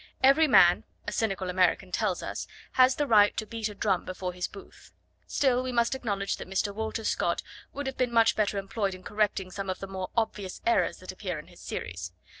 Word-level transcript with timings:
Every 0.23 0.47
man, 0.47 0.83
a 1.07 1.11
cynical 1.11 1.47
American 1.47 1.91
tells 1.91 2.23
us, 2.23 2.47
has 2.71 2.95
the 2.95 3.05
right 3.05 3.37
to 3.37 3.45
beat 3.45 3.69
a 3.69 3.75
drum 3.75 4.03
before 4.03 4.33
his 4.33 4.47
booth. 4.47 4.91
Still, 5.27 5.61
we 5.61 5.71
must 5.71 5.93
acknowledge 5.93 6.37
that 6.37 6.47
Mr. 6.49 6.73
Walter 6.73 7.03
Scott 7.03 7.43
would 7.71 7.85
have 7.85 7.97
been 7.97 8.11
much 8.11 8.35
better 8.35 8.57
employed 8.57 8.95
in 8.95 9.03
correcting 9.03 9.51
some 9.51 9.69
of 9.69 9.77
the 9.79 9.85
more 9.85 10.09
obvious 10.17 10.59
errors 10.65 10.97
that 11.01 11.11
appear 11.11 11.37
in 11.37 11.49
his 11.49 11.59
series. 11.61 12.13